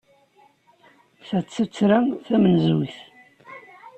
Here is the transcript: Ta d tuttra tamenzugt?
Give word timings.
Ta 1.27 1.39
d 1.43 1.47
tuttra 1.47 1.99
tamenzugt? 2.27 2.97